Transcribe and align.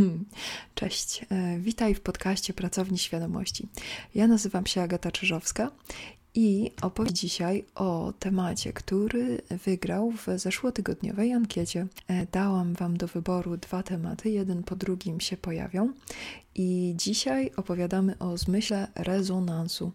Cześć, 0.74 1.26
e, 1.30 1.58
witaj 1.58 1.94
w 1.94 2.00
podcaście 2.00 2.54
Pracowni 2.54 2.98
Świadomości. 2.98 3.68
Ja 4.14 4.26
nazywam 4.26 4.66
się 4.66 4.82
Agata 4.82 5.10
Czyżowska 5.10 5.70
i 6.34 6.70
opowiem 6.82 7.14
dzisiaj 7.14 7.64
o 7.74 8.12
temacie, 8.18 8.72
który 8.72 9.42
wygrał 9.50 10.10
w 10.10 10.26
zeszłotygodniowej 10.36 11.32
ankiecie. 11.32 11.86
E, 12.08 12.26
dałam 12.26 12.74
Wam 12.74 12.96
do 12.96 13.06
wyboru 13.06 13.56
dwa 13.56 13.82
tematy, 13.82 14.30
jeden 14.30 14.62
po 14.62 14.76
drugim 14.76 15.20
się 15.20 15.36
pojawią. 15.36 15.92
I 16.54 16.94
dzisiaj 16.96 17.50
opowiadamy 17.56 18.18
o 18.18 18.38
zmyśle 18.38 18.88
rezonansu. 18.94 19.92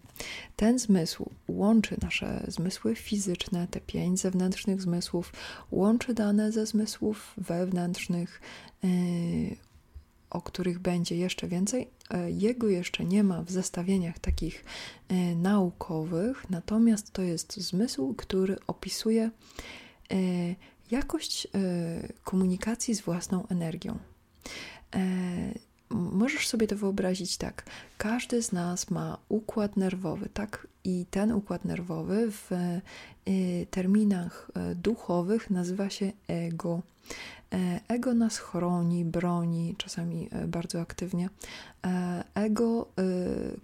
Ten 0.55 0.79
zmysł 0.79 1.29
łączy 1.48 1.95
nasze 2.02 2.43
zmysły 2.48 2.95
fizyczne, 2.95 3.68
te 3.68 3.82
pięć 3.82 4.20
zewnętrznych 4.20 4.82
zmysłów, 4.82 5.34
łączy 5.71 6.14
dane 6.14 6.52
ze 6.52 6.66
zmysłów 6.66 7.34
wewnętrznych, 7.38 8.41
yy, 8.84 8.89
o 10.30 10.42
których 10.42 10.80
będzie 10.80 11.18
jeszcze 11.18 11.48
więcej. 11.48 11.88
E, 12.10 12.32
jego 12.32 12.68
jeszcze 12.68 13.06
nie 13.06 13.24
ma 13.24 13.44
w 13.44 13.52
zestawieniach 13.52 14.20
takich 14.20 14.66
e, 15.10 15.16
naukowych, 15.36 16.50
natomiast 16.50 17.12
to 17.12 17.22
jest 17.22 17.58
zmysł, 17.58 18.14
który 18.14 18.58
opisuje 18.68 19.24
e, 19.24 20.18
jakość 20.92 21.48
komunikacji 22.24 22.96
z 22.96 23.02
własną 23.02 23.48
energią. 23.48 23.98
Możesz 25.90 26.48
sobie 26.48 26.68
to 26.68 26.75
wyobrazić 26.75 27.38
tak. 27.38 27.66
Każdy 27.98 28.44
z 28.44 28.52
nas 28.52 28.89
ma 28.89 29.18
układ 29.30 29.78
nerwowy, 29.78 30.30
tak? 30.34 30.68
I 30.84 31.06
ten 31.12 31.32
układ 31.32 31.66
nerwowy 31.66 32.31
w 32.31 32.52
terminach 33.72 34.52
duchowych 34.75 35.50
nazywa 35.50 35.89
się 35.89 36.12
ego. 36.28 36.81
E, 37.53 37.80
ego 37.88 38.14
nas 38.14 38.38
chroni, 38.38 39.06
broni, 39.06 39.75
czasami 39.78 40.30
e, 40.31 40.47
bardzo 40.47 40.81
aktywnie. 40.81 41.30
E, 41.86 42.23
ego 42.35 42.88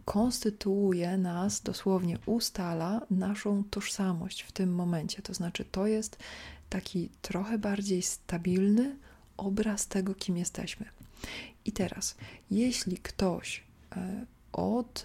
konstytuuje 0.05 1.17
nas, 1.17 1.61
dosłownie 1.61 2.17
ustala 2.25 3.01
naszą 3.09 3.63
tożsamość 3.63 4.41
w 4.41 4.51
tym 4.51 4.75
momencie. 4.75 5.21
To 5.21 5.33
znaczy, 5.33 5.65
to 5.65 5.87
jest 5.87 6.17
taki 6.69 7.09
trochę 7.21 7.57
bardziej 7.57 8.01
stabilny 8.01 8.95
obraz 9.37 9.87
tego, 9.87 10.15
kim 10.15 10.37
jesteśmy. 10.37 10.85
I 11.65 11.71
teraz, 11.71 12.15
jeśli 12.51 12.97
ktoś 12.97 13.63
od 14.53 15.03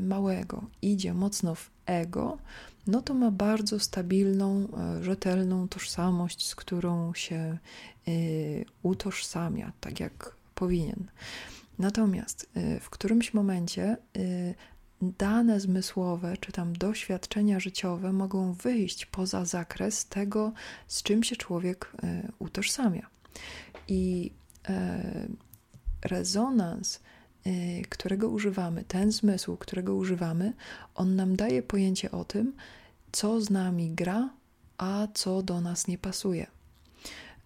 małego 0.00 0.64
idzie 0.82 1.14
mocno 1.14 1.54
w 1.54 1.70
ego, 1.86 2.38
no 2.86 3.02
to 3.02 3.14
ma 3.14 3.30
bardzo 3.30 3.80
stabilną, 3.80 4.68
e, 4.98 5.04
rzetelną 5.04 5.68
tożsamość, 5.68 6.46
z 6.46 6.54
którą 6.54 7.14
się 7.14 7.58
e, 8.08 8.10
utożsamia, 8.82 9.72
tak 9.80 10.00
jak 10.00 10.36
powinien. 10.54 11.06
Natomiast 11.78 12.50
e, 12.54 12.80
w 12.80 12.90
którymś 12.90 13.34
momencie 13.34 13.96
dane 15.02 15.60
zmysłowe 15.60 16.36
czy 16.40 16.52
tam 16.52 16.72
doświadczenia 16.76 17.60
życiowe 17.60 18.12
mogą 18.12 18.52
wyjść 18.52 19.06
poza 19.06 19.44
zakres 19.44 20.06
tego, 20.06 20.52
z 20.86 21.02
czym 21.02 21.22
się 21.22 21.36
człowiek 21.36 21.92
utożsamia. 22.38 23.06
I 23.88 24.32
rezonans 26.04 27.00
którego 27.88 28.28
używamy, 28.28 28.84
ten 28.84 29.12
zmysł, 29.12 29.56
którego 29.56 29.94
używamy, 29.94 30.52
on 30.94 31.16
nam 31.16 31.36
daje 31.36 31.62
pojęcie 31.62 32.10
o 32.10 32.24
tym, 32.24 32.52
co 33.12 33.40
z 33.40 33.50
nami 33.50 33.90
gra, 33.90 34.30
a 34.78 35.08
co 35.14 35.42
do 35.42 35.60
nas 35.60 35.88
nie 35.88 35.98
pasuje. 35.98 36.46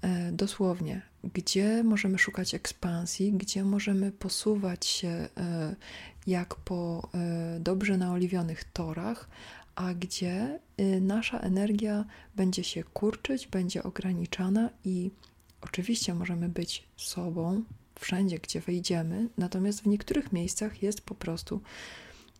E, 0.03 0.33
dosłownie, 0.33 1.03
gdzie 1.35 1.83
możemy 1.83 2.19
szukać 2.19 2.55
ekspansji, 2.55 3.33
gdzie 3.33 3.65
możemy 3.65 4.13
posuwać 4.13 4.87
się 4.87 5.09
e, 5.09 5.29
jak 6.27 6.55
po 6.55 7.09
dobrze 7.61 7.99
naoliwionych 7.99 8.65
torach, 8.65 9.29
a 9.75 9.95
gdzie 9.95 10.59
y, 10.81 11.01
nasza 11.01 11.39
energia 11.39 12.05
będzie 12.37 12.65
się 12.65 12.85
kurczyć, 12.85 13.47
będzie 13.47 13.83
ograniczana 13.83 14.71
i 14.85 15.11
oczywiście 15.61 16.15
możemy 16.15 16.49
być 16.49 16.85
sobą, 16.97 17.63
wszędzie, 18.01 18.39
gdzie 18.39 18.61
wejdziemy, 18.61 19.29
natomiast 19.39 19.83
w 19.83 19.87
niektórych 19.87 20.33
miejscach 20.33 20.83
jest 20.83 21.01
po 21.01 21.15
prostu 21.15 21.61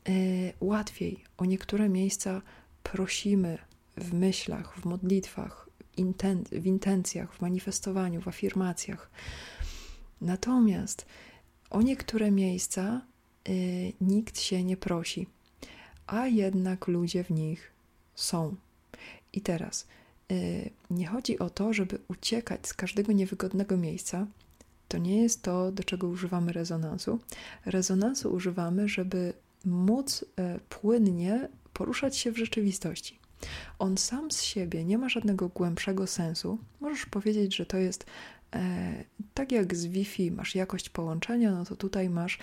e, 0.09 0.13
łatwiej. 0.61 1.25
O 1.37 1.45
niektóre 1.45 1.89
miejsca 1.89 2.43
prosimy 2.83 3.59
w 3.97 4.13
myślach, 4.13 4.77
w 4.81 4.85
modlitwach, 4.85 5.69
inten 5.97 6.45
w 6.53 6.67
intencjach, 6.67 7.35
w 7.35 7.41
manifestowaniu, 7.41 8.21
w 8.21 8.29
afirmacjach. 8.29 9.11
Natomiast 10.21 11.07
o 11.71 11.83
niektóre 11.83 12.31
miejsca 12.31 13.01
y, 13.49 13.93
nikt 14.01 14.41
się 14.41 14.65
nie 14.65 14.77
prosi, 14.77 15.27
a 16.07 16.27
jednak 16.27 16.89
ludzie 16.89 17.25
w 17.25 17.31
nich 17.31 17.73
są. 18.15 18.57
I 19.33 19.41
teraz 19.41 19.87
y, 20.33 20.71
nie 20.91 21.07
chodzi 21.07 21.39
o 21.39 21.51
to, 21.51 21.73
żeby 21.73 21.99
uciekać 22.09 22.69
z 22.69 22.75
każdego 22.75 23.13
niewygodnego 23.13 23.77
miejsca, 23.77 24.27
to 24.95 24.99
nie 24.99 25.23
jest 25.23 25.43
to, 25.43 25.73
do 25.73 25.85
czego 25.85 26.09
używamy 26.09 26.53
rezonansu. 26.53 27.19
Rezonansu 27.67 28.33
używamy, 28.33 28.89
żeby 28.89 29.33
móc 29.65 30.25
e, 30.39 30.61
płynnie 30.69 31.49
poruszać 31.73 32.17
się 32.17 32.33
w 32.33 32.39
rzeczywistości. 32.39 33.19
On 33.79 33.99
sam 33.99 34.31
z 34.31 34.43
siebie 34.43 34.85
nie 34.85 34.99
ma 34.99 35.09
żadnego 35.09 35.49
głębszego 35.49 36.07
sensu. 36.07 36.59
Możesz 36.81 37.07
powiedzieć, 37.07 37.57
że 37.57 37.67
to 37.67 37.77
jest 37.77 38.07
e, 38.53 39.05
tak 39.35 39.53
jak 39.53 39.77
z 39.77 39.87
Wi-Fi 39.87 40.31
masz 40.31 40.55
jakość 40.55 40.89
połączenia, 40.89 41.51
no 41.53 41.65
to 41.65 41.77
tutaj 41.77 42.11
masz 42.11 42.39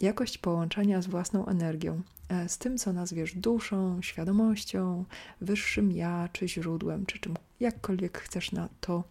jakość 0.00 0.38
połączenia 0.38 1.02
z 1.02 1.06
własną 1.06 1.46
energią, 1.46 2.02
e, 2.28 2.48
z 2.48 2.58
tym, 2.58 2.78
co 2.78 2.92
nazwiesz 2.92 3.34
duszą, 3.34 4.02
świadomością, 4.02 5.04
wyższym 5.40 5.92
ja, 5.92 6.28
czy 6.32 6.48
źródłem, 6.48 7.06
czy 7.06 7.18
czym 7.18 7.34
jakkolwiek 7.60 8.18
chcesz 8.18 8.52
na 8.52 8.68
to, 8.80 9.04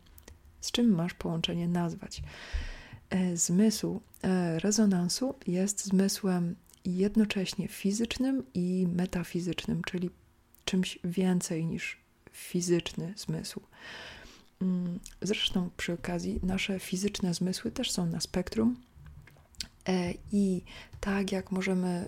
z 0.61 0.71
czym 0.71 0.95
masz 0.95 1.13
połączenie 1.13 1.67
nazwać. 1.67 2.23
E, 3.09 3.37
zmysł 3.37 4.01
e, 4.23 4.59
rezonansu 4.59 5.35
jest 5.47 5.85
zmysłem 5.85 6.55
jednocześnie 6.85 7.67
fizycznym 7.67 8.43
i 8.53 8.87
metafizycznym, 8.95 9.81
czyli 9.83 10.09
czymś 10.65 10.99
więcej 11.03 11.65
niż 11.65 11.97
fizyczny 12.31 13.13
zmysł. 13.17 13.61
Mm, 14.61 14.99
zresztą 15.21 15.69
przy 15.77 15.93
okazji 15.93 16.39
nasze 16.43 16.79
fizyczne 16.79 17.33
zmysły 17.33 17.71
też 17.71 17.91
są 17.91 18.05
na 18.05 18.19
spektrum 18.19 18.75
e, 19.87 20.13
i 20.31 20.61
tak 20.99 21.31
jak 21.31 21.51
możemy 21.51 22.07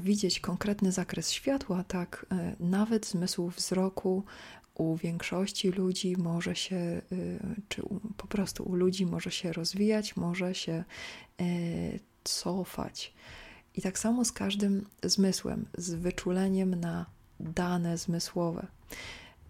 widzieć 0.00 0.40
konkretny 0.40 0.92
zakres 0.92 1.32
światła, 1.32 1.84
tak 1.84 2.26
nawet 2.60 3.06
zmysł 3.06 3.48
wzroku 3.48 4.24
u 4.80 4.96
większości 4.96 5.70
ludzi 5.70 6.16
może 6.18 6.56
się, 6.56 7.02
y, 7.12 7.40
czy 7.68 7.82
po 8.16 8.26
prostu 8.26 8.64
u 8.64 8.74
ludzi 8.74 9.06
może 9.06 9.30
się 9.30 9.52
rozwijać, 9.52 10.16
może 10.16 10.54
się 10.54 10.84
y, 11.40 12.00
cofać. 12.24 13.12
I 13.74 13.82
tak 13.82 13.98
samo 13.98 14.24
z 14.24 14.32
każdym 14.32 14.86
zmysłem, 15.02 15.66
z 15.78 15.94
wyczuleniem 15.94 16.74
na 16.74 17.06
dane 17.40 17.98
zmysłowe. 17.98 18.66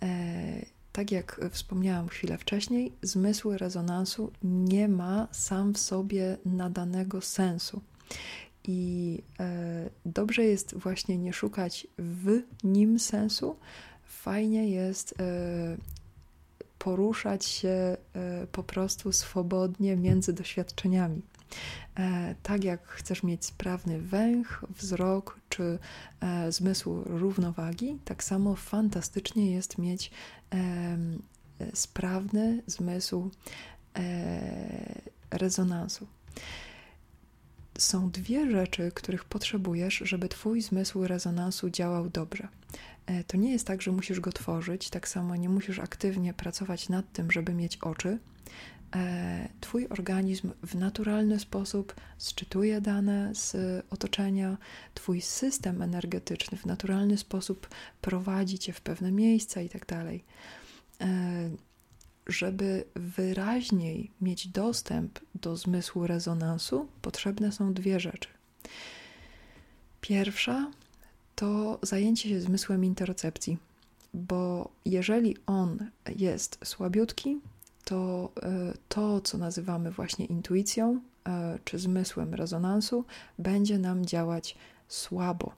E, 0.02 0.66
tak 0.92 1.10
jak 1.10 1.40
wspomniałam 1.50 2.08
chwilę 2.08 2.38
wcześniej, 2.38 2.92
zmysł 3.02 3.50
rezonansu 3.50 4.32
nie 4.42 4.88
ma 4.88 5.28
sam 5.32 5.74
w 5.74 5.78
sobie 5.78 6.36
nadanego 6.44 7.20
sensu. 7.20 7.80
I 8.64 9.22
e, 9.40 9.90
dobrze 10.06 10.44
jest 10.44 10.74
właśnie 10.74 11.18
nie 11.18 11.32
szukać 11.32 11.86
w 11.98 12.42
nim 12.64 12.98
sensu, 12.98 13.56
fajnie 14.10 14.68
jest 14.70 15.14
e, 15.20 15.76
poruszać 16.78 17.44
się 17.44 17.68
e, 17.68 17.96
po 18.52 18.62
prostu 18.62 19.12
swobodnie 19.12 19.96
między 19.96 20.32
doświadczeniami. 20.32 21.22
E, 21.98 22.34
tak 22.42 22.64
jak 22.64 22.88
chcesz 22.88 23.22
mieć 23.22 23.44
sprawny 23.44 24.00
węch, 24.00 24.64
wzrok 24.68 25.40
czy 25.48 25.78
zmysł 26.48 27.02
równowagi, 27.06 27.98
tak 28.04 28.24
samo 28.24 28.56
fantastycznie 28.56 29.52
jest 29.52 29.78
mieć 29.78 30.10
sprawny 31.74 32.62
zmysł 32.66 33.30
rezonansu. 35.30 36.06
Są 37.78 38.10
dwie 38.10 38.50
rzeczy, 38.50 38.92
których 38.94 39.24
potrzebujesz, 39.24 40.02
żeby 40.04 40.28
Twój 40.28 40.62
zmysł 40.62 41.06
rezonansu 41.06 41.70
działał 41.70 42.10
dobrze. 42.10 42.48
E, 43.10 43.24
to 43.24 43.36
nie 43.36 43.52
jest 43.52 43.66
tak, 43.66 43.82
że 43.82 43.92
musisz 43.92 44.20
go 44.20 44.32
tworzyć, 44.32 44.90
tak 44.90 45.08
samo 45.08 45.36
nie 45.36 45.48
musisz 45.48 45.78
aktywnie 45.78 46.34
pracować 46.34 46.88
nad 46.88 47.12
tym, 47.12 47.30
żeby 47.30 47.54
mieć 47.54 47.76
oczy. 47.76 48.18
E, 48.96 49.48
twój 49.60 49.86
organizm 49.88 50.50
w 50.62 50.74
naturalny 50.74 51.40
sposób 51.40 51.94
sczytuje 52.18 52.80
dane 52.80 53.34
z 53.34 53.56
otoczenia, 53.90 54.58
Twój 54.94 55.20
system 55.20 55.82
energetyczny 55.82 56.58
w 56.58 56.66
naturalny 56.66 57.18
sposób 57.18 57.68
prowadzi 58.00 58.58
Cię 58.58 58.72
w 58.72 58.80
pewne 58.80 59.12
miejsca 59.12 59.60
i 59.60 59.68
tak. 59.68 59.92
E, 59.92 60.20
żeby 62.26 62.84
wyraźniej 62.94 64.10
mieć 64.20 64.48
dostęp 64.48 65.18
do 65.34 65.56
zmysłu 65.56 66.06
rezonansu, 66.06 66.88
potrzebne 67.02 67.52
są 67.52 67.74
dwie 67.74 68.00
rzeczy. 68.00 68.28
Pierwsza 70.00 70.70
to 71.40 71.78
zajęcie 71.82 72.28
się 72.28 72.40
zmysłem 72.40 72.84
interocepcji, 72.84 73.58
bo 74.14 74.70
jeżeli 74.84 75.36
on 75.46 75.90
jest 76.16 76.58
słabiutki, 76.64 77.40
to 77.84 78.30
e, 78.42 78.72
to, 78.88 79.20
co 79.20 79.38
nazywamy 79.38 79.90
właśnie 79.90 80.26
intuicją 80.26 81.00
e, 81.26 81.58
czy 81.64 81.78
zmysłem 81.78 82.34
rezonansu, 82.34 83.04
będzie 83.38 83.78
nam 83.78 84.06
działać 84.06 84.56
słabo. 84.88 85.52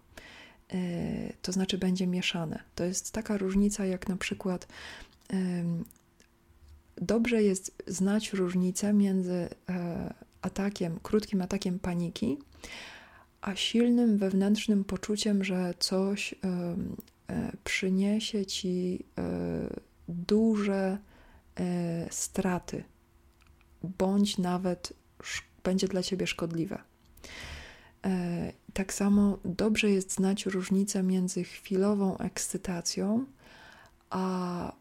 E, 0.72 0.78
to 1.42 1.52
znaczy, 1.52 1.78
będzie 1.78 2.06
mieszane. 2.06 2.62
To 2.74 2.84
jest 2.84 3.12
taka 3.12 3.36
różnica, 3.36 3.86
jak 3.86 4.08
na 4.08 4.16
przykład 4.16 4.68
dobrze 6.96 7.42
jest 7.42 7.82
znać 7.86 8.32
różnicę 8.32 8.92
między 8.92 9.48
atakiem, 10.42 10.98
krótkim 11.02 11.42
atakiem 11.42 11.78
paniki, 11.78 12.38
a 13.42 13.56
silnym 13.56 14.18
wewnętrznym 14.18 14.84
poczuciem, 14.84 15.44
że 15.44 15.74
coś 15.78 16.34
przyniesie 17.64 18.46
ci 18.46 19.04
duże 20.08 20.98
E, 21.60 22.06
straty, 22.10 22.84
bądź 23.82 24.38
nawet 24.38 24.92
będzie 25.64 25.88
dla 25.88 26.02
ciebie 26.02 26.26
szkodliwe. 26.26 26.82
E, 28.04 28.52
tak 28.72 28.92
samo 28.92 29.38
dobrze 29.44 29.90
jest 29.90 30.14
znać 30.14 30.46
różnicę 30.46 31.02
między 31.02 31.44
chwilową 31.44 32.18
ekscytacją 32.18 33.24
a 34.10 34.72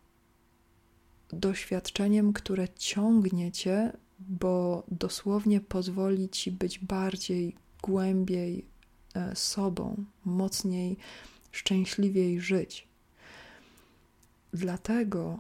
doświadczeniem, 1.30 2.34
które 2.34 2.70
ciągnie 2.70 3.52
cię, 3.52 3.92
bo 4.20 4.84
dosłownie 4.92 5.62
pozwoli 5.62 6.30
ci 6.30 6.52
być 6.52 6.80
bardziej, 6.80 7.56
głębiej 7.82 8.66
e, 9.16 9.36
sobą, 9.36 10.06
mocniej, 10.26 10.98
szczęśliwiej 11.52 12.42
żyć. 12.42 12.88
Dlatego 14.54 15.40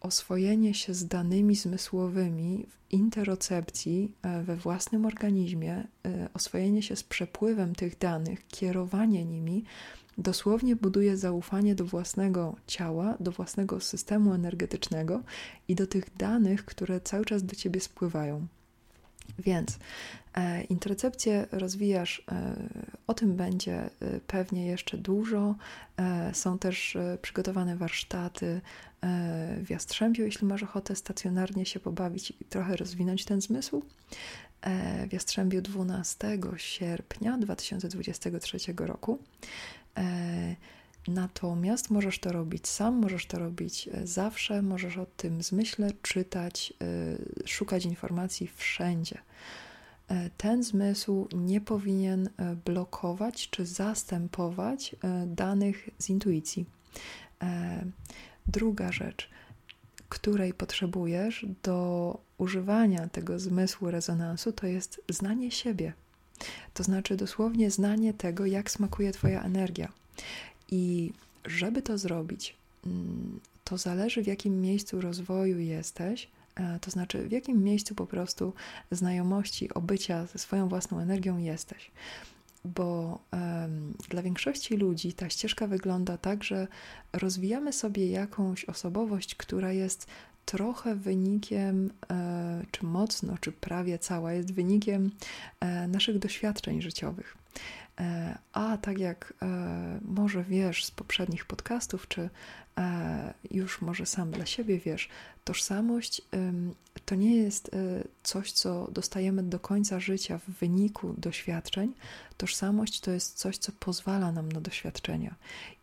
oswojenie 0.00 0.74
się 0.74 0.94
z 0.94 1.06
danymi 1.06 1.56
zmysłowymi 1.56 2.66
w 2.68 2.92
interocepcji 2.92 4.12
e, 4.22 4.42
we 4.42 4.56
własnym 4.56 5.06
organizmie, 5.06 5.74
e, 6.06 6.28
oswojenie 6.34 6.82
się 6.82 6.96
z 6.96 7.04
przepływem 7.04 7.74
tych 7.74 7.98
danych, 7.98 8.46
kierowanie 8.46 9.24
nimi, 9.24 9.64
dosłownie 10.18 10.76
buduje 10.76 11.16
zaufanie 11.16 11.74
do 11.74 11.84
własnego 11.84 12.56
ciała, 12.66 13.16
do 13.20 13.32
własnego 13.32 13.80
systemu 13.80 14.34
energetycznego 14.34 15.22
i 15.68 15.74
do 15.74 15.86
tych 15.86 16.16
danych, 16.16 16.64
które 16.64 17.00
cały 17.00 17.24
czas 17.24 17.44
do 17.44 17.54
ciebie 17.54 17.80
spływają. 17.80 18.46
Więc 19.38 19.78
e, 20.34 20.62
intercepcję 20.64 21.46
rozwijasz, 21.52 22.22
e, 22.32 22.56
o 23.06 23.14
tym 23.14 23.36
będzie 23.36 23.74
e, 23.74 23.90
pewnie 24.26 24.66
jeszcze 24.66 24.98
dużo. 24.98 25.54
E, 25.96 26.34
są 26.34 26.58
też 26.58 26.96
e, 26.96 27.18
przygotowane 27.22 27.76
warsztaty 27.76 28.60
e, 29.02 29.56
w 29.64 29.70
Jastrzębiu, 29.70 30.24
jeśli 30.24 30.46
masz 30.46 30.62
ochotę 30.62 30.96
stacjonarnie 30.96 31.66
się 31.66 31.80
pobawić 31.80 32.30
i 32.40 32.44
trochę 32.44 32.76
rozwinąć 32.76 33.24
ten 33.24 33.40
zmysł. 33.40 33.82
W 35.08 35.12
Jastrzębiu 35.12 35.62
12 35.62 36.38
sierpnia 36.56 37.38
2023 37.38 38.58
roku. 38.78 39.18
Natomiast 41.08 41.90
możesz 41.90 42.18
to 42.18 42.32
robić 42.32 42.68
sam, 42.68 42.94
możesz 42.94 43.26
to 43.26 43.38
robić 43.38 43.88
e, 43.92 44.06
zawsze, 44.06 44.62
możesz 44.62 44.98
o 44.98 45.06
tym 45.06 45.42
zmyśle 45.42 45.90
czytać, 46.02 46.72
e, 47.42 47.46
szukać 47.48 47.84
informacji 47.84 48.50
wszędzie. 48.56 49.18
E, 50.08 50.30
ten 50.36 50.62
zmysł 50.62 51.28
nie 51.32 51.60
powinien 51.60 52.28
blokować 52.64 53.50
czy 53.50 53.66
zastępować 53.66 54.96
danych 55.26 55.88
z 55.98 56.10
intuicji. 56.10 56.66
Druga 58.46 58.92
rzecz, 58.92 59.30
której 60.08 60.54
potrzebujesz 60.54 61.46
do 61.62 62.18
używania 62.38 63.08
tego 63.08 63.38
zmysłu 63.38 63.90
rezonansu, 63.90 64.52
to 64.52 64.66
jest 64.66 65.00
znanie 65.08 65.50
siebie. 65.50 65.92
To 66.74 66.82
znaczy 66.82 67.16
dosłownie 67.16 67.70
znanie 67.70 68.14
tego, 68.14 68.46
jak 68.46 68.70
smakuje 68.70 69.12
Twoja 69.12 69.42
energia. 69.42 69.92
I 70.70 71.12
żeby 71.44 71.82
to 71.82 71.98
zrobić, 71.98 72.56
mm, 72.86 73.40
to 73.64 73.78
zależy 73.78 74.22
w 74.22 74.26
jakim 74.26 74.60
miejscu 74.60 75.00
rozwoju 75.00 75.58
jesteś, 75.58 76.28
e, 76.54 76.78
to 76.80 76.90
znaczy 76.90 77.28
w 77.28 77.32
jakim 77.32 77.64
miejscu 77.64 77.94
po 77.94 78.06
prostu 78.06 78.52
znajomości, 78.90 79.74
obycia 79.74 80.26
ze 80.26 80.38
swoją 80.38 80.68
własną 80.68 80.98
energią 81.00 81.38
jesteś. 81.38 81.90
Bo 82.64 83.18
um, 83.32 83.94
dla 84.08 84.22
większości 84.22 84.76
ludzi 84.76 85.12
ta 85.12 85.30
ścieżka 85.30 85.66
wygląda 85.66 86.18
tak, 86.18 86.44
że 86.44 86.68
rozwijamy 87.12 87.72
sobie 87.72 88.10
jakąś 88.10 88.64
osobowość, 88.64 89.34
która 89.34 89.72
jest 89.72 90.06
trochę 90.44 90.94
wynikiem, 90.94 91.90
e, 92.10 92.62
czy 92.70 92.84
mocno, 92.84 93.38
czy 93.40 93.52
prawie 93.52 93.98
cała, 93.98 94.32
jest 94.32 94.54
wynikiem 94.54 95.10
e, 95.60 95.88
naszych 95.88 96.18
doświadczeń 96.18 96.82
życiowych. 96.82 97.36
E, 98.00 98.38
a 98.52 98.78
tak 98.78 98.98
jak 98.98 99.34
e, 99.42 99.46
może 100.02 100.44
wiesz 100.44 100.84
z 100.84 100.90
poprzednich 100.90 101.44
podcastów, 101.44 102.08
czy 102.08 102.30
e, 102.78 103.34
już 103.50 103.80
może 103.82 104.06
sam 104.06 104.30
dla 104.30 104.46
siebie 104.46 104.78
wiesz, 104.78 105.08
tożsamość 105.44 106.22
to 107.04 107.14
nie 107.14 107.36
jest 107.36 107.70
coś, 108.22 108.52
co 108.52 108.88
dostajemy 108.92 109.42
do 109.42 109.58
końca 109.60 110.00
życia 110.00 110.38
w 110.38 110.50
wyniku 110.50 111.14
doświadczeń. 111.18 111.94
Tożsamość 112.36 113.00
to 113.00 113.10
jest 113.10 113.38
coś, 113.38 113.58
co 113.58 113.72
pozwala 113.72 114.32
nam 114.32 114.52
na 114.52 114.60
doświadczenia 114.60 115.34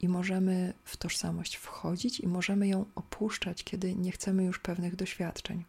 i 0.02 0.08
możemy 0.08 0.74
w 0.84 0.98
tożsamość 0.98 1.56
wchodzić 1.56 2.20
i 2.20 2.28
możemy 2.28 2.68
ją 2.68 2.86
opuszczać, 2.96 3.64
kiedy 3.64 3.96
nie 3.96 4.12
chcemy 4.12 4.44
już 4.44 4.60
pewnych 4.60 4.96
doświadczeń. 4.96 5.64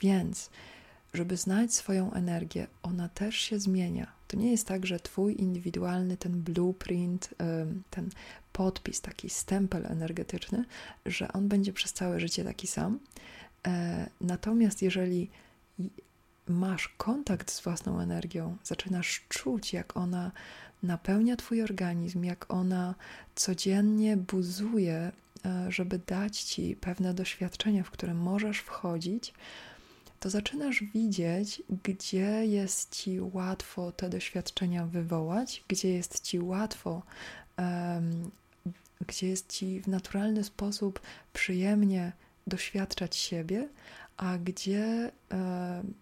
Więc 0.00 0.50
żeby 1.14 1.36
znać 1.36 1.74
swoją 1.74 2.12
energię, 2.12 2.66
ona 2.82 3.08
też 3.08 3.36
się 3.36 3.58
zmienia. 3.58 4.17
To 4.28 4.36
nie 4.36 4.50
jest 4.50 4.66
tak, 4.66 4.86
że 4.86 5.00
Twój 5.00 5.40
indywidualny 5.40 6.16
ten 6.16 6.42
blueprint, 6.42 7.34
ten 7.90 8.10
podpis, 8.52 9.00
taki 9.00 9.30
stempel 9.30 9.86
energetyczny, 9.86 10.64
że 11.06 11.32
on 11.32 11.48
będzie 11.48 11.72
przez 11.72 11.92
całe 11.92 12.20
życie 12.20 12.44
taki 12.44 12.66
sam. 12.66 12.98
E, 13.66 14.08
natomiast 14.20 14.82
jeżeli 14.82 15.30
masz 16.46 16.88
kontakt 16.88 17.50
z 17.50 17.60
własną 17.60 18.00
energią, 18.00 18.56
zaczynasz 18.64 19.24
czuć, 19.28 19.72
jak 19.72 19.96
ona 19.96 20.32
napełnia 20.82 21.36
Twój 21.36 21.62
organizm, 21.62 22.24
jak 22.24 22.54
ona 22.54 22.94
codziennie 23.34 24.16
buzuje, 24.16 25.12
e, 25.44 25.72
żeby 25.72 26.00
dać 26.06 26.42
Ci 26.42 26.76
pewne 26.76 27.14
doświadczenia, 27.14 27.84
w 27.84 27.90
które 27.90 28.14
możesz 28.14 28.58
wchodzić, 28.58 29.34
to 30.20 30.30
zaczynasz 30.30 30.84
widzieć, 30.94 31.62
gdzie 31.84 32.46
jest 32.46 32.96
ci 32.96 33.20
łatwo 33.20 33.92
te 33.92 34.08
doświadczenia 34.08 34.86
wywołać, 34.86 35.64
gdzie 35.68 35.90
jest 35.90 36.20
ci 36.20 36.40
łatwo, 36.40 37.02
um, 37.58 38.30
gdzie 39.06 39.28
jest 39.28 39.52
ci 39.52 39.80
w 39.80 39.88
naturalny 39.88 40.44
sposób 40.44 41.00
przyjemnie 41.32 42.12
doświadczać 42.46 43.16
siebie, 43.16 43.68
a 44.16 44.38
gdzie, 44.38 45.10
um, 45.30 45.94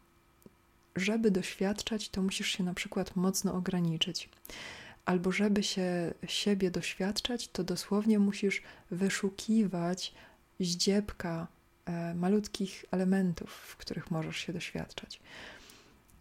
żeby 0.96 1.30
doświadczać, 1.30 2.08
to 2.08 2.22
musisz 2.22 2.48
się 2.48 2.64
na 2.64 2.74
przykład 2.74 3.16
mocno 3.16 3.54
ograniczyć. 3.54 4.28
Albo 5.04 5.32
żeby 5.32 5.62
się 5.62 6.14
siebie 6.26 6.70
doświadczać, 6.70 7.48
to 7.48 7.64
dosłownie 7.64 8.18
musisz 8.18 8.62
wyszukiwać 8.90 10.14
ździebka 10.60 11.46
malutkich 12.14 12.84
elementów, 12.90 13.50
w 13.50 13.76
których 13.76 14.10
możesz 14.10 14.36
się 14.36 14.52
doświadczać. 14.52 15.20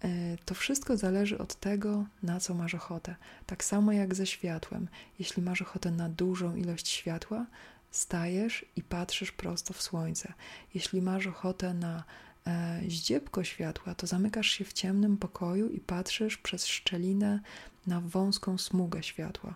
E, 0.03 0.37
to 0.45 0.55
wszystko 0.55 0.97
zależy 0.97 1.37
od 1.37 1.55
tego, 1.55 2.05
na 2.23 2.39
co 2.39 2.53
masz 2.53 2.75
ochotę. 2.75 3.15
Tak 3.45 3.63
samo 3.63 3.91
jak 3.91 4.15
ze 4.15 4.25
światłem. 4.25 4.87
Jeśli 5.19 5.43
masz 5.43 5.61
ochotę 5.61 5.91
na 5.91 6.09
dużą 6.09 6.55
ilość 6.55 6.87
światła, 6.87 7.45
stajesz 7.91 8.65
i 8.75 8.83
patrzysz 8.83 9.31
prosto 9.31 9.73
w 9.73 9.81
słońce. 9.81 10.33
Jeśli 10.73 11.01
masz 11.01 11.27
ochotę 11.27 11.73
na 11.73 12.03
e, 12.47 12.81
zdziebko 12.87 13.43
światła, 13.43 13.95
to 13.95 14.07
zamykasz 14.07 14.47
się 14.47 14.65
w 14.65 14.73
ciemnym 14.73 15.17
pokoju 15.17 15.69
i 15.69 15.79
patrzysz 15.79 16.37
przez 16.37 16.65
szczelinę 16.65 17.39
na 17.87 18.01
wąską 18.01 18.57
smugę 18.57 19.03
światła. 19.03 19.55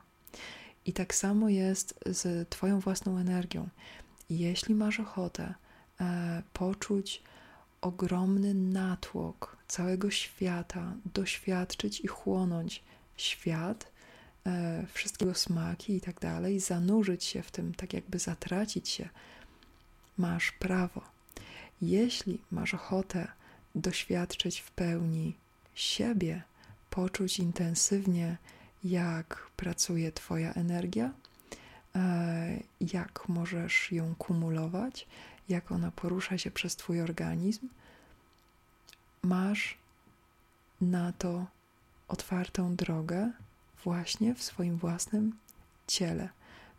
I 0.86 0.94
tak 0.94 1.16
samo 1.16 1.50
jest 1.50 2.00
z 2.06 2.50
Twoją 2.50 2.80
własną 2.80 3.18
energią. 3.18 3.70
Jeśli 4.30 4.76
masz 4.76 5.00
ochotę, 5.00 5.54
E, 5.54 5.69
poczuć 6.54 7.24
ogromny 7.82 8.54
natłok 8.54 9.58
całego 9.68 10.12
świata, 10.12 10.94
doświadczyć 11.14 12.00
i 12.00 12.08
chłonąć 12.08 12.84
świat, 13.18 13.92
e, 14.46 14.86
wszystkiego 14.94 15.34
smaki 15.34 15.96
i 15.96 16.02
tak 16.02 16.20
dalej, 16.20 16.60
zanurzyć 16.60 17.24
się 17.24 17.44
w 17.44 17.52
tym, 17.52 17.74
tak 17.74 17.94
jakby 17.94 18.20
zatracić 18.20 18.90
się 18.90 19.10
masz 20.18 20.52
prawo. 20.52 21.02
Jeśli 21.82 22.42
masz 22.52 22.74
ochotę 22.74 23.28
doświadczyć 23.76 24.60
w 24.60 24.72
pełni 24.72 25.36
siebie, 25.76 26.44
poczuć 26.90 27.40
intensywnie, 27.40 28.38
jak 28.84 29.50
pracuje 29.58 30.12
Twoja 30.12 30.54
energia, 30.54 31.12
e, 31.96 32.60
jak 32.82 33.30
możesz 33.30 33.92
ją 33.92 34.16
kumulować, 34.16 35.08
jak 35.50 35.72
ona 35.72 35.92
porusza 35.92 36.38
się 36.38 36.52
przez 36.52 36.76
Twój 36.76 37.02
organizm, 37.02 37.68
masz 39.24 39.78
na 40.82 41.12
to 41.12 41.46
otwartą 42.08 42.76
drogę 42.76 43.32
właśnie 43.84 44.36
w 44.36 44.44
swoim 44.44 44.78
własnym 44.78 45.36
ciele, 45.88 46.30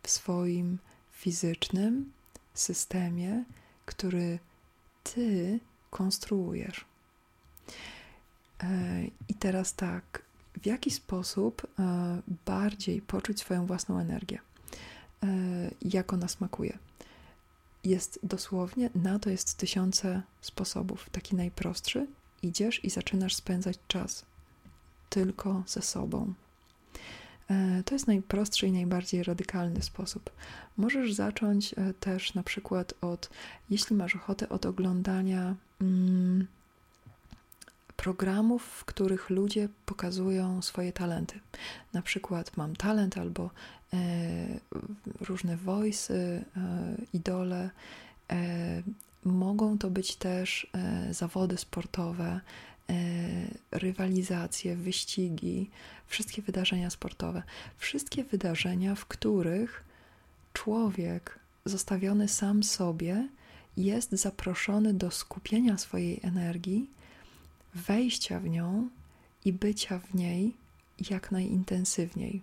w 0.03 0.09
swoim 0.09 0.77
fizycznym 1.11 2.11
systemie, 2.53 3.43
który 3.85 4.39
ty 5.03 5.59
konstruujesz. 5.89 6.85
E, 8.63 8.67
I 9.29 9.33
teraz 9.33 9.73
tak, 9.73 10.21
w 10.61 10.65
jaki 10.65 10.91
sposób 10.91 11.67
e, 11.79 12.21
bardziej 12.45 13.01
poczuć 13.01 13.39
swoją 13.39 13.65
własną 13.65 13.99
energię? 13.99 14.39
E, 15.23 15.27
jak 15.81 16.13
ona 16.13 16.27
smakuje? 16.27 16.77
Jest 17.83 18.19
dosłownie, 18.23 18.89
na 18.95 19.19
to 19.19 19.29
jest 19.29 19.57
tysiące 19.57 20.21
sposobów. 20.41 21.09
Taki 21.11 21.35
najprostszy, 21.35 22.07
idziesz 22.41 22.85
i 22.85 22.89
zaczynasz 22.89 23.35
spędzać 23.35 23.77
czas 23.87 24.25
tylko 25.09 25.63
ze 25.67 25.81
sobą. 25.81 26.33
E, 27.49 27.83
to 27.83 27.95
jest 27.95 28.07
najprostszy 28.07 28.67
i 28.67 28.71
najbardziej 28.71 29.23
radykalny 29.23 29.81
sposób. 29.81 30.29
Możesz 30.77 31.13
zacząć 31.13 31.73
e, 31.73 31.93
też 31.93 32.33
na 32.33 32.43
przykład 32.43 32.93
od, 33.01 33.29
jeśli 33.69 33.95
masz 33.95 34.15
ochotę, 34.15 34.49
od 34.49 34.65
oglądania 34.65 35.55
mm, 35.81 36.47
programów, 37.95 38.63
w 38.63 38.85
których 38.85 39.29
ludzie 39.29 39.69
pokazują 39.85 40.61
swoje 40.61 40.93
talenty. 40.93 41.39
Na 41.93 42.01
przykład 42.01 42.57
mam 42.57 42.75
talent 42.75 43.17
albo 43.17 43.49
różne 45.21 45.57
voice, 45.57 46.13
e, 46.13 46.43
idole. 47.13 47.69
E, 48.31 48.83
mogą 49.23 49.77
to 49.77 49.89
być 49.89 50.15
też 50.15 50.67
e, 50.73 51.13
zawody 51.13 51.57
sportowe, 51.57 52.41
E, 52.91 52.97
rywalizacje, 53.71 54.75
wyścigi, 54.75 55.69
wszystkie 56.07 56.41
wydarzenia 56.41 56.89
sportowe, 56.89 57.43
wszystkie 57.77 58.23
wydarzenia, 58.23 58.95
w 58.95 59.05
których 59.05 59.83
człowiek 60.53 61.39
zostawiony 61.65 62.27
sam 62.27 62.63
sobie 62.63 63.27
jest 63.77 64.11
zaproszony 64.11 64.93
do 64.93 65.11
skupienia 65.11 65.77
swojej 65.77 66.19
energii, 66.23 66.89
wejścia 67.75 68.39
w 68.39 68.49
nią 68.49 68.89
i 69.45 69.53
bycia 69.53 69.99
w 69.99 70.13
niej 70.13 70.53
jak 71.09 71.31
najintensywniej. 71.31 72.41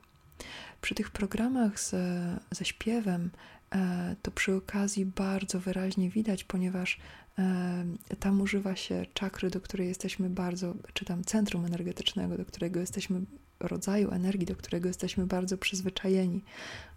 Przy 0.81 0.95
tych 0.95 1.11
programach 1.11 1.81
z, 1.81 1.91
ze 2.51 2.65
śpiewem 2.65 3.31
e, 3.75 4.17
to 4.23 4.31
przy 4.31 4.55
okazji 4.55 5.07
bardzo 5.07 5.61
wyraźnie 5.61 6.11
widać, 6.11 6.45
ponieważ 6.45 6.99
tam 8.21 8.41
używa 8.41 8.77
się 8.77 9.07
czakry, 9.15 9.51
do 9.51 9.61
której 9.61 9.89
jesteśmy 9.89 10.31
bardzo, 10.31 10.75
czy 10.95 11.05
tam 11.05 11.25
centrum 11.25 11.65
energetycznego, 11.65 12.37
do 12.37 12.45
którego 12.45 12.81
jesteśmy, 12.81 13.21
rodzaju 13.61 14.11
energii, 14.11 14.47
do 14.47 14.57
którego 14.57 14.89
jesteśmy 14.89 15.27
bardzo 15.27 15.59
przyzwyczajeni, 15.59 16.45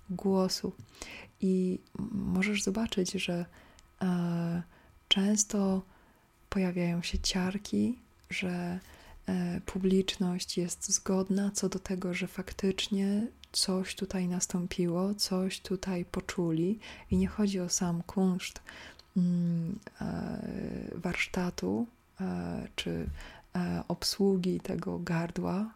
głosu. 0.09 0.73
I 1.41 1.79
możesz 2.11 2.63
zobaczyć, 2.63 3.11
że 3.11 3.45
e, 4.01 4.61
często 5.07 5.81
pojawiają 6.49 7.01
się 7.01 7.19
ciarki, 7.19 7.99
że 8.29 8.49
e, 8.49 8.79
publiczność 9.65 10.57
jest 10.57 10.89
zgodna 10.89 11.51
co 11.51 11.69
do 11.69 11.79
tego, 11.79 12.13
że 12.13 12.27
faktycznie 12.27 13.27
coś 13.51 13.95
tutaj 13.95 14.27
nastąpiło, 14.27 15.15
coś 15.15 15.59
tutaj 15.59 16.05
poczuli 16.05 16.79
i 17.11 17.17
nie 17.17 17.27
chodzi 17.27 17.59
o 17.59 17.69
sam 17.69 18.03
kunszt, 18.03 18.61
Mm, 19.17 19.79
e, 20.01 20.41
warsztatu 20.95 21.87
e, 22.21 22.67
czy 22.75 23.05
e, 23.55 23.83
obsługi 23.87 24.59
tego 24.59 24.99
gardła, 24.99 25.73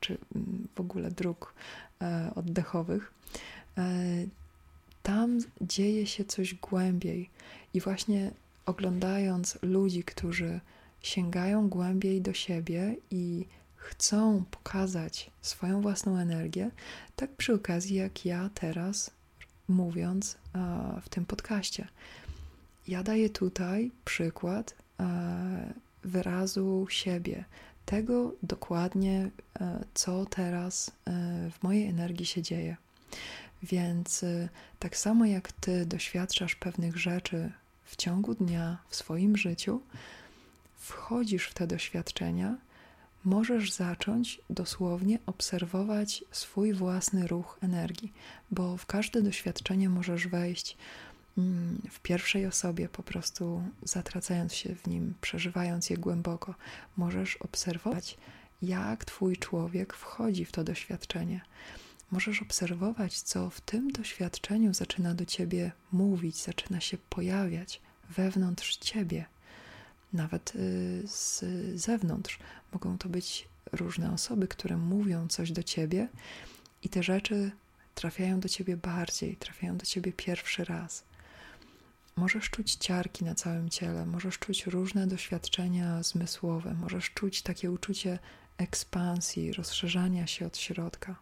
czy 0.00 0.18
mm, 0.34 0.68
w 0.74 0.80
ogóle 0.80 1.10
dróg 1.10 1.54
oddechowych, 2.34 3.12
tam 5.02 5.38
dzieje 5.60 6.06
się 6.06 6.24
coś 6.24 6.54
głębiej. 6.54 7.30
I 7.74 7.80
właśnie 7.80 8.30
oglądając 8.66 9.58
ludzi, 9.62 10.04
którzy 10.04 10.60
sięgają 11.04 11.68
głębiej 11.68 12.20
do 12.20 12.32
siebie 12.32 12.96
i 13.10 13.46
chcą 13.76 14.44
pokazać 14.50 15.30
swoją 15.42 15.80
własną 15.80 16.18
energię, 16.18 16.70
tak 17.16 17.30
przy 17.36 17.54
okazji 17.54 17.96
jak 17.96 18.24
ja 18.24 18.50
teraz 18.54 19.10
mówiąc 19.68 20.38
w 21.02 21.08
tym 21.08 21.26
podcaście. 21.26 21.88
Ja 22.88 23.02
daję 23.02 23.30
tutaj 23.30 23.90
przykład 24.04 24.74
e, 25.00 25.74
wyrazu 26.02 26.86
siebie, 26.90 27.44
tego 27.84 28.32
dokładnie, 28.42 29.30
e, 29.60 29.84
co 29.94 30.26
teraz 30.26 30.88
e, 30.88 31.50
w 31.50 31.62
mojej 31.62 31.88
energii 31.88 32.26
się 32.26 32.42
dzieje. 32.42 32.76
Więc 33.62 34.24
tak 34.78 34.96
samo 34.96 35.24
jak 35.24 35.52
ty 35.52 35.86
doświadczasz 35.86 36.54
pewnych 36.54 36.96
rzeczy 36.98 37.52
w 37.84 37.96
ciągu 37.96 38.34
dnia, 38.34 38.78
w 38.88 38.96
swoim 38.96 39.36
życiu, 39.36 39.80
wchodzisz 40.84 41.46
w 41.46 41.54
te 41.54 41.66
doświadczenia, 41.66 42.56
możesz 43.24 43.72
zacząć 43.72 44.40
dosłownie 44.50 45.18
obserwować 45.26 46.24
swój 46.30 46.72
własny 46.72 47.26
ruch 47.26 47.58
energii, 47.62 48.12
bo 48.50 48.76
w 48.76 48.86
każde 48.86 49.22
doświadczenie 49.22 49.88
możesz 49.88 50.28
wejść 50.28 50.76
Mm, 51.38 51.82
w 51.90 52.00
pierwszej 52.00 52.46
osobie, 52.46 52.88
po 52.88 53.02
prostu 53.02 53.62
zatracając 53.82 54.54
się 54.54 54.74
w 54.74 54.86
nim, 54.86 55.14
przeżywając 55.20 55.90
je 55.90 55.96
głęboko, 55.96 56.54
możesz 56.96 57.36
obserwować, 57.36 58.16
jak 58.62 59.04
Twój 59.04 59.36
człowiek 59.36 59.94
wchodzi 59.94 60.44
w 60.44 60.52
to 60.52 60.64
doświadczenie. 60.64 61.40
Możesz 62.10 62.42
obserwować, 62.42 63.22
co 63.22 63.50
w 63.50 63.60
tym 63.60 63.90
doświadczeniu 63.90 64.74
zaczyna 64.74 65.14
do 65.14 65.24
Ciebie 65.26 65.72
mówić, 65.92 66.36
zaczyna 66.36 66.80
się 66.80 66.98
pojawiać 66.98 67.80
wewnątrz 68.10 68.76
Ciebie, 68.76 69.24
nawet 70.14 70.52
y, 70.56 71.02
z 71.06 71.44
zewnątrz. 71.80 72.38
Mogą 72.72 72.98
to 72.98 73.08
być 73.08 73.48
różne 73.72 74.12
osoby, 74.12 74.48
które 74.48 74.76
mówią 74.76 75.28
coś 75.28 75.52
do 75.52 75.62
Ciebie, 75.62 76.08
i 76.82 76.88
te 76.88 77.02
rzeczy 77.02 77.50
trafiają 77.94 78.40
do 78.40 78.48
Ciebie 78.48 78.76
bardziej, 78.76 79.36
trafiają 79.36 79.76
do 79.76 79.86
Ciebie 79.86 80.12
pierwszy 80.12 80.64
raz. 80.64 81.04
Możesz 82.16 82.50
czuć 82.50 82.74
ciarki 82.74 83.24
na 83.24 83.34
całym 83.34 83.70
ciele, 83.70 84.06
możesz 84.06 84.38
czuć 84.38 84.66
różne 84.66 85.06
doświadczenia 85.06 86.02
zmysłowe, 86.02 86.74
możesz 86.74 87.10
czuć 87.10 87.42
takie 87.42 87.70
uczucie 87.70 88.18
ekspansji, 88.58 89.52
rozszerzania 89.52 90.26
się 90.26 90.46
od 90.46 90.56
środka. 90.56 91.16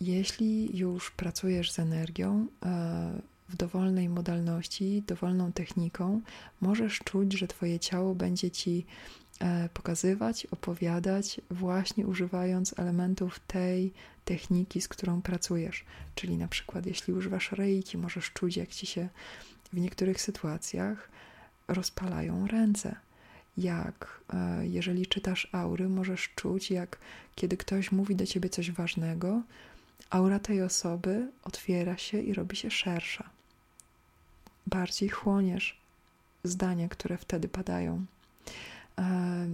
Jeśli 0.00 0.78
już 0.78 1.10
pracujesz 1.10 1.72
z 1.72 1.78
energią 1.78 2.46
e, 2.64 3.22
w 3.48 3.56
dowolnej 3.56 4.08
modalności, 4.08 5.02
dowolną 5.06 5.52
techniką, 5.52 6.20
możesz 6.60 6.98
czuć, 6.98 7.32
że 7.32 7.48
Twoje 7.48 7.78
ciało 7.78 8.14
będzie 8.14 8.50
Ci 8.50 8.86
e, 9.40 9.68
pokazywać, 9.68 10.46
opowiadać, 10.46 11.40
właśnie 11.50 12.06
używając 12.06 12.78
elementów 12.78 13.40
tej 13.46 13.92
techniki, 14.24 14.80
z 14.80 14.88
którą 14.88 15.22
pracujesz. 15.22 15.84
Czyli 16.14 16.36
na 16.36 16.48
przykład, 16.48 16.86
jeśli 16.86 17.12
używasz 17.12 17.52
reiki, 17.52 17.98
możesz 17.98 18.32
czuć, 18.32 18.56
jak 18.56 18.68
ci 18.68 18.86
się 18.86 19.08
w 19.72 19.80
niektórych 19.80 20.20
sytuacjach 20.20 21.08
rozpalają 21.68 22.46
ręce. 22.46 22.96
Jak 23.56 24.20
e, 24.32 24.66
jeżeli 24.66 25.06
czytasz 25.06 25.48
aury, 25.52 25.88
możesz 25.88 26.28
czuć, 26.34 26.70
jak 26.70 26.98
kiedy 27.34 27.56
ktoś 27.56 27.92
mówi 27.92 28.16
do 28.16 28.26
ciebie 28.26 28.48
coś 28.48 28.70
ważnego, 28.70 29.42
aura 30.10 30.38
tej 30.38 30.62
osoby 30.62 31.28
otwiera 31.42 31.96
się 31.96 32.20
i 32.20 32.34
robi 32.34 32.56
się 32.56 32.70
szersza. 32.70 33.35
Bardziej 34.66 35.08
chłoniesz 35.08 35.76
zdania, 36.44 36.88
które 36.88 37.18
wtedy 37.18 37.48
padają. 37.48 38.04
E, 38.98 39.46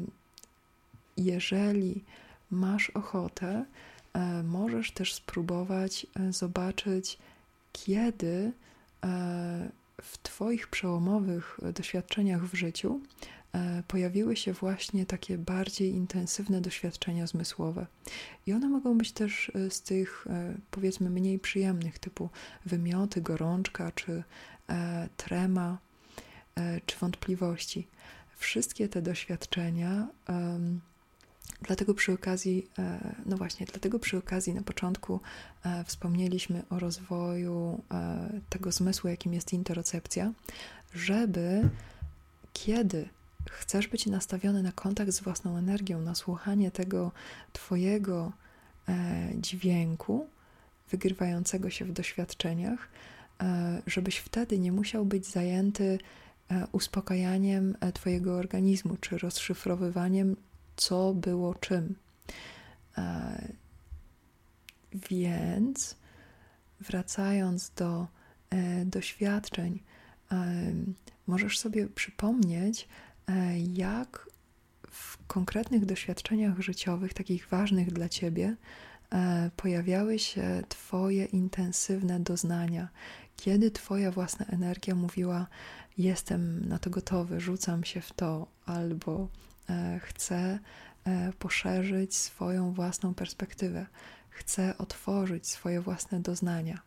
jeżeli 1.17 2.05
masz 2.51 2.91
ochotę, 2.91 3.65
e, 4.13 4.43
możesz 4.43 4.91
też 4.93 5.15
spróbować 5.15 6.07
zobaczyć, 6.31 7.19
kiedy 7.73 8.53
w 10.03 10.19
Twoich 10.23 10.69
przełomowych 10.69 11.59
doświadczeniach 11.75 12.45
w 12.45 12.55
życiu 12.55 13.01
e, 13.01 13.22
pojawiły 13.89 14.37
się 14.37 14.53
właśnie 14.53 15.07
takie 15.07 15.39
bardziej 15.39 15.91
intensywne 15.91 16.61
doświadczenia 16.61 17.27
zmysłowe. 17.27 17.87
I 18.47 18.53
one 18.53 18.69
mogą 18.69 18.99
być 18.99 19.13
też 19.13 19.53
e, 19.55 19.71
z 19.71 19.83
tych, 19.83 20.27
e, 20.31 20.55
powiedzmy, 20.71 21.11
mniej 21.11 21.39
przyjemnych, 21.39 21.99
typu 21.99 22.31
wymioty, 22.67 23.21
gorączka, 23.21 23.93
czy 23.95 24.23
trema, 25.17 25.79
czy 26.87 26.99
wątpliwości. 26.99 27.87
Wszystkie 28.37 28.89
te 28.89 29.03
doświadczenia. 29.03 30.09
Dlatego 31.63 31.95
przy 31.95 32.13
okazji, 32.13 32.67
no 33.27 33.37
właśnie, 33.37 33.67
dlatego 33.67 33.99
przy 33.99 34.17
okazji 34.17 34.55
na 34.55 34.63
początku 34.63 35.21
wspomnieliśmy 35.87 36.63
o 36.71 36.79
rozwoju 36.79 37.83
tego 38.49 38.73
zmysłu, 38.73 39.11
jakim 39.11 39.35
jest 39.35 39.53
interocepcja, 39.53 40.33
żeby 40.95 41.69
kiedy 42.53 43.09
chcesz 43.51 43.89
być 43.89 44.07
nastawiony 44.07 44.63
na 44.63 44.73
kontakt 44.73 45.11
z 45.11 45.21
własną 45.21 45.57
energią, 45.57 46.01
na 46.01 46.15
słuchanie 46.15 46.71
tego 46.71 47.13
Twojego 47.53 48.33
e, 48.89 49.29
dźwięku 49.37 50.27
wygrywającego 50.91 51.71
się 51.71 51.85
w 51.85 51.93
doświadczeniach, 51.93 52.89
e, 53.43 53.83
żebyś 53.87 54.17
wtedy 54.17 54.59
nie 54.59 54.73
musiał 54.73 55.05
być 55.05 55.27
zajęty 55.27 55.99
e, 56.51 56.67
uspokajaniem 56.73 57.77
Twojego 57.95 58.37
organizmu 58.37 58.97
czy 58.97 59.19
rozszyfrowywaniem, 59.19 60.37
co 60.77 61.15
było 61.15 61.55
czym. 61.55 61.95
Więc 65.11 65.97
wracając 66.81 67.71
do 67.71 68.07
doświadczeń, 68.85 69.81
możesz 71.27 71.59
sobie 71.59 71.89
przypomnieć, 71.89 72.89
jak 73.75 74.27
w 74.91 75.27
konkretnych 75.27 75.87
doświadczeniach 75.87 76.61
życiowych, 76.61 77.15
takich 77.15 77.49
ważnych 77.49 77.93
dla 77.93 78.09
ciebie, 78.09 78.57
e, 79.13 79.51
pojawiały 79.57 80.19
się 80.19 80.63
Twoje 80.69 81.25
intensywne 81.25 82.21
doznania, 82.21 82.89
kiedy 83.37 83.71
Twoja 83.71 84.11
własna 84.11 84.47
energia 84.47 84.95
mówiła: 84.95 85.47
Jestem 85.99 86.69
na 86.69 86.79
to 86.79 86.91
gotowy, 86.91 87.41
rzucam 87.41 87.85
się 87.85 88.01
w 88.01 88.13
to, 88.13 88.47
albo 88.67 89.29
e, 89.71 90.01
chcę 90.03 90.59
poszerzyć 91.39 92.17
swoją 92.17 92.73
własną 92.73 93.15
perspektywę, 93.15 93.87
chcę 94.31 94.79
otworzyć 94.79 95.47
swoje 95.49 95.81
własne 95.81 96.21
doznania. 96.21 96.83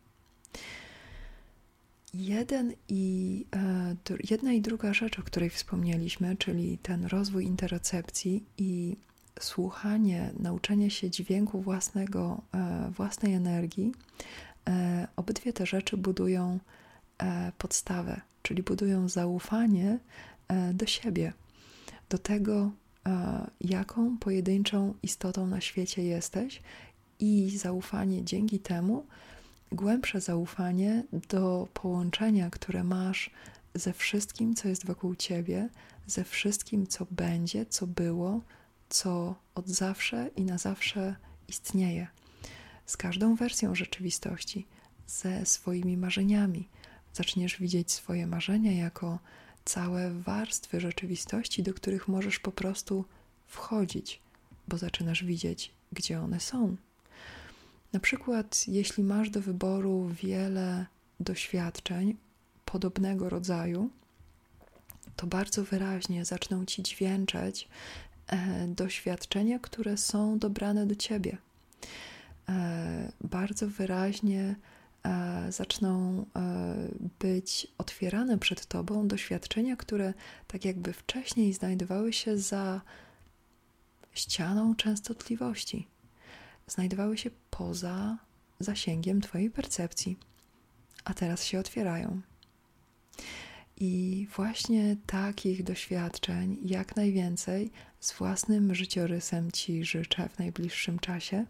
Jeden 2.18 2.72
i, 2.88 3.46
e, 3.56 3.96
jedna 4.30 4.52
i 4.52 4.60
druga 4.60 4.94
rzecz, 4.94 5.18
o 5.18 5.22
której 5.22 5.50
wspomnieliśmy, 5.50 6.36
czyli 6.36 6.78
ten 6.78 7.04
rozwój 7.04 7.44
interocepcji 7.44 8.44
i 8.58 8.96
słuchanie, 9.40 10.30
nauczenie 10.38 10.90
się 10.90 11.10
dźwięku 11.10 11.60
własnego, 11.60 12.42
e, 12.54 12.90
własnej 12.90 13.34
energii, 13.34 13.92
e, 14.68 15.08
obydwie 15.16 15.52
te 15.52 15.66
rzeczy 15.66 15.96
budują 15.96 16.58
podstawę, 17.58 18.20
czyli 18.42 18.62
budują 18.62 19.08
zaufanie 19.08 19.98
do 20.74 20.86
siebie, 20.86 21.32
do 22.08 22.18
tego, 22.18 22.70
jaką 23.60 24.18
pojedynczą 24.18 24.94
istotą 25.02 25.46
na 25.46 25.60
świecie 25.60 26.02
jesteś, 26.02 26.62
i 27.20 27.58
zaufanie 27.58 28.24
dzięki 28.24 28.58
temu 28.58 29.06
głębsze 29.76 30.20
zaufanie 30.20 31.04
do 31.28 31.68
połączenia, 31.74 32.50
które 32.50 32.84
masz 32.84 33.30
ze 33.74 33.92
wszystkim, 33.92 34.54
co 34.54 34.68
jest 34.68 34.86
wokół 34.86 35.14
ciebie, 35.14 35.68
ze 36.06 36.24
wszystkim, 36.24 36.86
co 36.86 37.06
będzie, 37.10 37.66
co 37.66 37.86
było, 37.86 38.40
co 38.88 39.34
od 39.54 39.68
zawsze 39.68 40.30
i 40.36 40.44
na 40.44 40.58
zawsze 40.58 41.16
istnieje, 41.48 42.06
z 42.86 42.96
każdą 42.96 43.34
wersją 43.34 43.74
rzeczywistości, 43.74 44.66
ze 45.06 45.46
swoimi 45.46 45.96
marzeniami. 45.96 46.68
Zaczniesz 47.12 47.60
widzieć 47.60 47.92
swoje 47.92 48.26
marzenia 48.26 48.72
jako 48.72 49.18
całe 49.64 50.10
warstwy 50.10 50.80
rzeczywistości, 50.80 51.62
do 51.62 51.74
których 51.74 52.08
możesz 52.08 52.38
po 52.38 52.52
prostu 52.52 53.04
wchodzić, 53.46 54.20
bo 54.68 54.78
zaczynasz 54.78 55.24
widzieć, 55.24 55.72
gdzie 55.92 56.20
one 56.20 56.40
są. 56.40 56.76
Na 57.92 58.00
przykład, 58.00 58.68
jeśli 58.68 59.04
masz 59.04 59.30
do 59.30 59.40
wyboru 59.40 60.10
wiele 60.22 60.86
doświadczeń 61.20 62.16
podobnego 62.64 63.28
rodzaju, 63.28 63.90
to 65.16 65.26
bardzo 65.26 65.64
wyraźnie 65.64 66.24
zaczną 66.24 66.64
ci 66.64 66.82
dźwięczeć 66.82 67.68
e, 68.26 68.66
doświadczenia, 68.68 69.58
które 69.58 69.96
są 69.96 70.38
dobrane 70.38 70.86
do 70.86 70.94
ciebie. 70.94 71.38
E, 72.48 73.12
bardzo 73.20 73.68
wyraźnie 73.68 74.56
e, 75.04 75.52
zaczną 75.52 76.24
e, 76.36 76.74
być 77.18 77.66
otwierane 77.78 78.38
przed 78.38 78.66
tobą 78.66 79.08
doświadczenia, 79.08 79.76
które 79.76 80.14
tak 80.46 80.64
jakby 80.64 80.92
wcześniej 80.92 81.52
znajdowały 81.52 82.12
się 82.12 82.38
za 82.38 82.80
ścianą 84.12 84.76
częstotliwości 84.76 85.86
znajdowały 86.66 87.18
się 87.18 87.30
poza 87.50 88.18
zasięgiem 88.60 89.20
Twojej 89.20 89.50
percepcji, 89.50 90.18
a 91.04 91.14
teraz 91.14 91.44
się 91.44 91.58
otwierają. 91.58 92.20
I 93.76 94.26
właśnie 94.36 94.96
takich 95.06 95.62
doświadczeń 95.62 96.58
jak 96.64 96.96
najwięcej 96.96 97.70
z 98.00 98.12
własnym 98.12 98.74
życiorysem 98.74 99.52
Ci 99.52 99.84
życzę 99.84 100.28
w 100.28 100.38
najbliższym 100.38 100.98
czasie, 100.98 101.46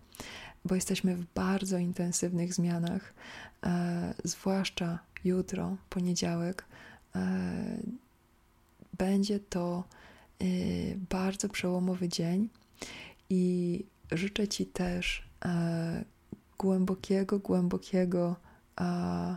bo 0.64 0.74
jesteśmy 0.74 1.16
w 1.16 1.24
bardzo 1.34 1.78
intensywnych 1.78 2.54
zmianach, 2.54 3.14
e, 3.62 4.14
zwłaszcza 4.24 4.98
jutro, 5.24 5.76
poniedziałek. 5.90 6.64
E, 7.14 7.78
będzie 8.98 9.40
to 9.40 9.84
e, 10.40 10.44
bardzo 11.10 11.48
przełomowy 11.48 12.08
dzień 12.08 12.48
i 13.30 13.84
życzę 14.12 14.48
Ci 14.48 14.66
też 14.66 15.28
e, 15.44 16.04
głębokiego, 16.58 17.38
głębokiego 17.38 18.36
e, 18.80 19.36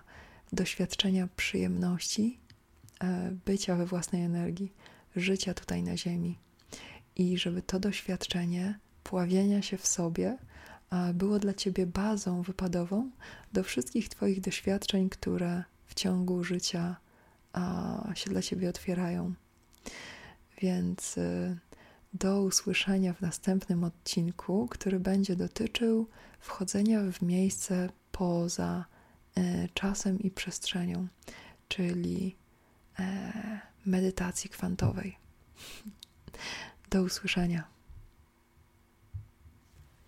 doświadczenia 0.53 1.27
przyjemności 1.36 2.39
e, 3.03 3.32
bycia 3.45 3.75
we 3.75 3.86
własnej 3.86 4.23
energii, 4.23 4.73
życia 5.15 5.53
tutaj 5.53 5.84
na 5.84 5.97
Ziemi. 5.97 6.38
I 7.15 7.38
żeby 7.38 7.62
to 7.62 7.79
doświadczenie 7.79 8.79
pławienia 9.03 9.62
się 9.62 9.77
w 9.77 9.88
sobie 9.88 10.38
e, 10.91 11.13
było 11.13 11.39
dla 11.39 11.53
Ciebie 11.53 11.88
bazą 11.88 12.41
wypadową 12.41 13.10
do 13.53 13.63
wszystkich 13.63 14.10
Twoich 14.10 14.41
doświadczeń, 14.41 15.10
które 15.10 15.63
w 15.86 15.93
ciągu 15.93 16.43
życia 16.43 16.95
się 18.15 18.29
dla 18.29 18.41
Ciebie 18.41 18.69
otwierają. 18.69 19.34
Więc 20.62 21.17
e, 21.17 21.58
do 22.13 22.41
usłyszenia 22.41 23.13
w 23.13 23.22
następnym 23.22 23.84
odcinku, 23.84 24.67
który 24.67 25.00
będzie 25.00 25.36
dotyczył 25.36 26.08
wchodzenia 26.39 27.02
w 27.12 27.22
miejsce 27.22 27.89
poza 28.12 28.86
e, 29.36 29.69
czasem 29.74 30.19
i 30.19 30.32
przestrzenią, 30.32 31.08
czyli 31.67 32.36
e, 33.00 33.32
medytacji 33.86 34.50
kwantowej. 34.50 35.17
Do 36.89 37.02
usłyszenia. 37.02 37.79